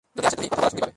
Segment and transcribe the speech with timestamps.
[0.15, 0.89] যদি আসে তুমি কথা বলার সঙ্গী পাবে।